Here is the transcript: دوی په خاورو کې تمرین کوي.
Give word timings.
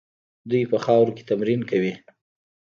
دوی 0.49 0.63
په 0.71 0.77
خاورو 0.85 1.15
کې 1.15 1.27
تمرین 1.29 1.61
کوي. 1.69 1.93